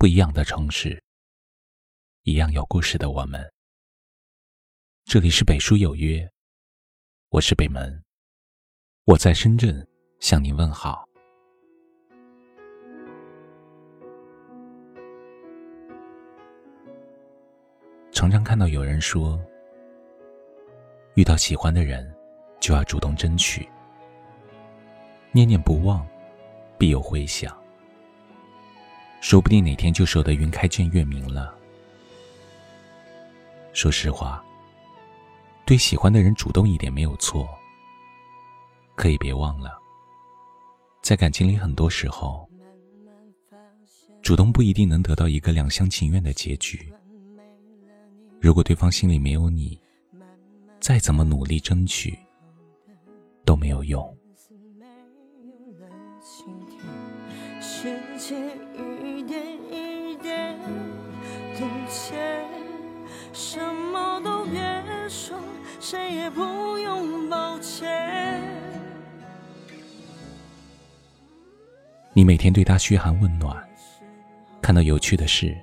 [0.00, 0.98] 不一样的城市，
[2.22, 3.38] 一样有故事的我们。
[5.04, 6.26] 这里是北书有约，
[7.28, 8.02] 我是北门，
[9.04, 9.86] 我在深圳
[10.18, 11.04] 向您问好。
[18.10, 19.38] 常常看到有人说，
[21.12, 22.10] 遇到喜欢的人，
[22.58, 23.68] 就要主动争取，
[25.30, 26.08] 念念不忘，
[26.78, 27.59] 必有回响。
[29.20, 31.54] 说不定哪天就守得云开见月明了。
[33.72, 34.44] 说实话，
[35.64, 37.48] 对喜欢的人主动一点没有错。
[38.96, 39.78] 可以别忘了，
[41.02, 42.46] 在感情里，很多时候，
[44.20, 46.92] 主动不一定能得到一个两厢情愿的结局。
[48.40, 49.80] 如果对方心里没有你，
[50.80, 52.18] 再怎么努力争取
[53.44, 54.16] 都没有用
[57.60, 58.36] 世界。
[59.30, 60.58] 点一点
[61.54, 62.44] 的钱
[63.32, 64.60] 什么都别
[65.08, 65.38] 说，
[65.80, 66.42] 谁也不
[66.78, 68.42] 用抱歉。
[72.12, 73.56] 你每天对他嘘寒问暖，
[74.60, 75.56] 看到有趣的事，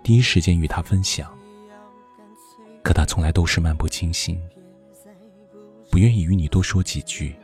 [0.00, 1.36] 第一时间与他分享。
[2.84, 4.40] 可他从来都是漫不经心，
[5.90, 7.34] 不愿意与你多说几句。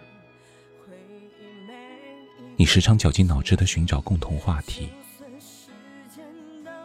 [2.55, 4.89] 你时常绞尽脑汁的寻找共同话题，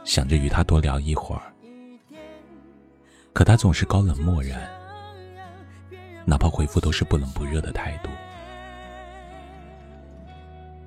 [0.09, 1.53] 想着与他多聊一会儿，
[3.31, 4.67] 可他总是高冷漠然，
[6.25, 8.09] 哪怕回复都是不冷不热的态度。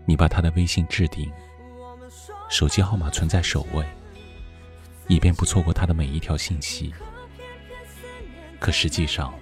[0.05, 1.31] 你把他的微信置顶，
[2.49, 3.87] 手机号码存在首位，
[5.07, 6.93] 以便不错过他的每一条信息。
[8.59, 9.33] 可实际上，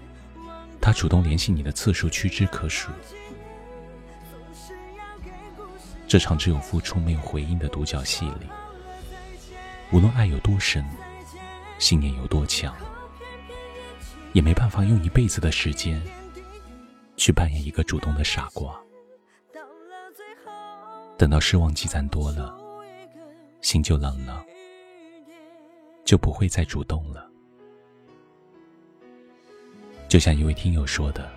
[0.79, 2.91] 他主动联系你的次数屈指可数。
[6.07, 8.47] 这场只有付出没有回应的独角戏里，
[9.93, 10.85] 无论爱有多深，
[11.81, 12.77] 信念有多强，
[14.33, 16.01] 也没办法用一辈子的时间
[17.17, 18.81] 去扮演一个主动的傻瓜。
[21.19, 22.57] 等到失望积攒多了，
[23.63, 24.45] 心就冷了，
[26.05, 27.29] 就不会再主动了。
[30.09, 31.29] 就像一位听友说的，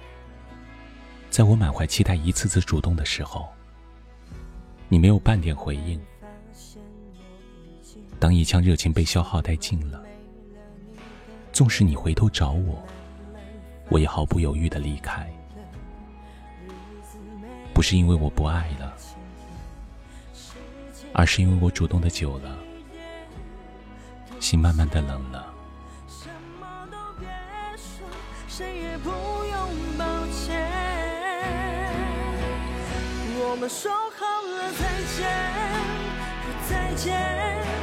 [1.31, 3.49] 在我满怀期待一次次主动的时候，
[4.89, 5.99] 你没有半点回应；
[8.23, 10.01] 当一腔热情被消耗殆尽了，
[11.51, 12.81] 纵使你回头找我，
[13.89, 15.29] 我也毫不犹豫的离开。
[17.73, 18.93] 不是因为我不爱了，
[21.13, 22.57] 而是因为我主动的久了，
[24.39, 25.53] 心慢慢的冷了。
[28.47, 30.65] 谁也不用抱歉。
[33.35, 35.27] 我们说好了再见，
[36.41, 37.82] 不再见，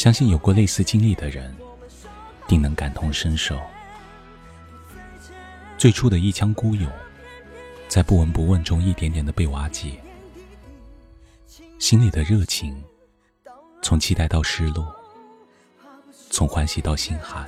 [0.00, 1.54] 相信有过类似经历的人，
[2.48, 3.60] 定能感同身受。
[5.76, 6.90] 最初的一腔孤勇，
[7.86, 10.00] 在不闻不问中一点点的被瓦解。
[11.78, 12.82] 心里的热情，
[13.82, 14.90] 从期待到失落，
[16.30, 17.46] 从欢喜到心寒，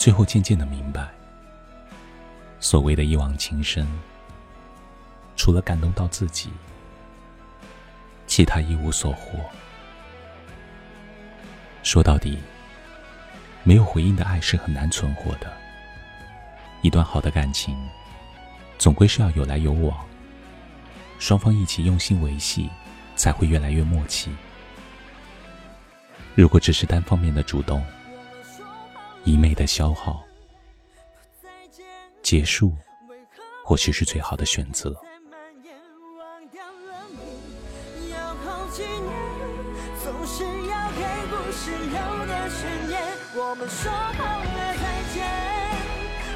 [0.00, 1.08] 最后渐渐的明白，
[2.58, 3.86] 所谓的一往情深，
[5.36, 6.50] 除了感动到自己，
[8.26, 9.38] 其他一无所获。
[11.82, 12.38] 说到底，
[13.64, 15.52] 没有回应的爱是很难存活的。
[16.80, 17.76] 一段好的感情，
[18.78, 20.04] 总归是要有来有往。
[21.18, 22.68] 双方一起用心维系，
[23.14, 24.30] 才会越来越默契。
[26.34, 27.84] 如果只是单方面的主动，
[29.24, 30.24] 一昧的消耗，
[32.22, 32.72] 结束
[33.64, 34.96] 或许是最好的选择。
[38.44, 39.12] 好几年，
[40.02, 43.00] 总是要给故事留点悬念
[43.34, 45.16] 我们说好了再见，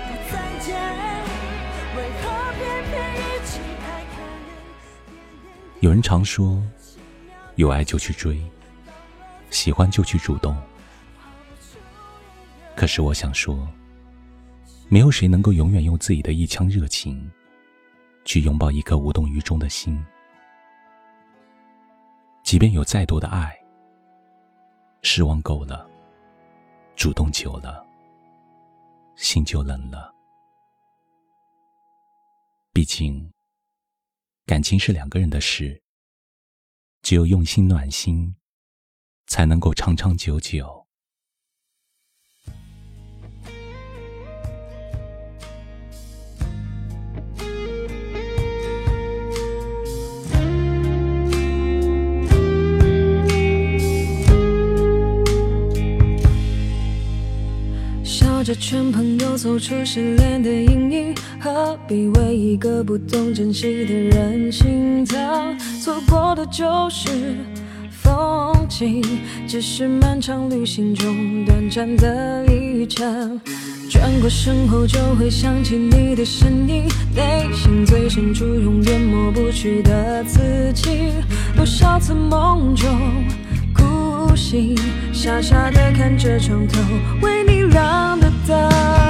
[0.06, 0.34] 不再
[0.64, 0.69] 见，
[1.96, 2.25] 为何
[2.58, 2.60] 偏
[2.90, 3.60] 偏一起？
[5.81, 6.62] 有人常说，
[7.56, 8.42] 有爱就去追，
[9.50, 10.56] 喜欢就去主动。
[12.75, 13.69] 可是我想说，
[14.88, 17.31] 没有谁能够永远用自己的一腔热情，
[18.25, 20.02] 去拥抱一颗无动于衷的心。
[22.46, 23.60] 即便有再多的爱，
[25.02, 25.84] 失望够了，
[26.94, 27.84] 主动久了，
[29.16, 30.14] 心就冷了。
[32.72, 33.28] 毕竟。
[34.44, 35.82] 感情是两个人的事，
[37.02, 38.37] 只有用心暖心，
[39.26, 40.75] 才能够长长久久。
[58.46, 65.58] 着圈朋友走出失恋的阴影，何必为一个不懂珍惜的人心疼？
[65.82, 67.10] 错过的就是
[67.90, 69.02] 风景，
[69.48, 73.40] 只是漫长旅行中短暂的一程。
[73.90, 76.84] 转过身后就会想起你的身影，
[77.16, 81.10] 内心最深处永远抹不去的刺青。
[81.56, 82.88] 多少次梦中
[83.75, 84.78] 哭醒，
[85.12, 86.81] 傻傻的看着床头
[87.22, 89.06] 为你想得到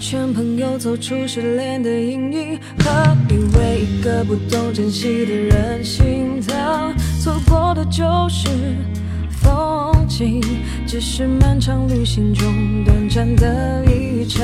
[0.00, 6.94] 劝朋友走出失恋的阴影，何必为一个不懂珍惜的人心疼？
[7.22, 8.48] 错过的就是
[9.30, 10.40] 风景，
[10.86, 14.42] 只是漫长旅行中短暂的一程。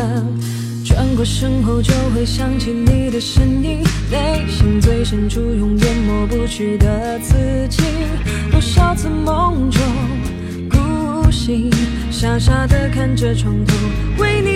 [0.85, 7.35] 转过身后就会想起你的身影，内心最深处永远抹不去的刺
[7.71, 7.83] 青。
[8.53, 9.83] 多少次梦中
[10.69, 11.71] 孤醒，
[12.11, 13.75] 傻傻的看着床头
[14.19, 14.56] 为你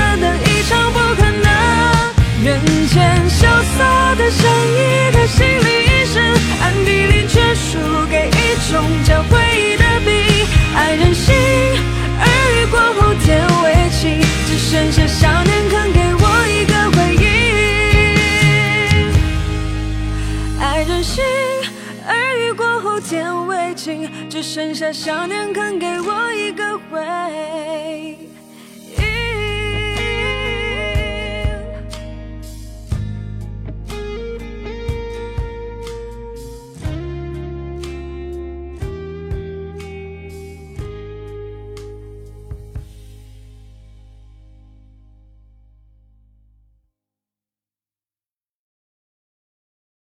[24.41, 28.17] 只剩下想念肯给我一个回